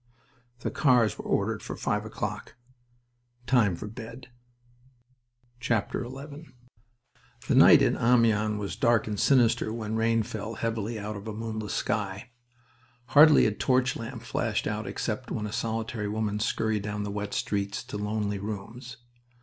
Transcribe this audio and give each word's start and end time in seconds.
The 0.61 0.71
cars 0.71 1.15
were 1.19 1.25
ordered 1.25 1.61
for 1.61 1.75
five 1.75 2.05
o'clock. 2.05 2.55
Time 3.45 3.75
for 3.75 3.87
bed. 3.87 4.29
XI 5.59 5.79
The 5.79 6.45
night 7.53 7.83
in 7.83 7.95
Amiens 7.95 8.57
was 8.59 8.75
dark 8.75 9.05
and 9.05 9.19
sinister 9.19 9.71
when 9.71 9.95
rain 9.95 10.23
fell 10.23 10.55
heavily 10.55 10.97
out 10.97 11.15
of 11.15 11.27
a 11.27 11.33
moonless 11.33 11.75
sky. 11.75 12.31
Hardly 13.09 13.45
a 13.45 13.51
torch 13.51 13.95
lamp 13.95 14.23
flashed 14.23 14.65
out 14.65 14.87
except 14.87 15.29
where 15.29 15.45
a 15.45 15.53
solitary 15.53 16.07
woman 16.09 16.39
scurried 16.39 16.81
down 16.81 17.03
the 17.03 17.11
wet 17.11 17.35
streets 17.35 17.83
to 17.83 17.95
lonely 17.95 18.39
rooms. 18.39 18.97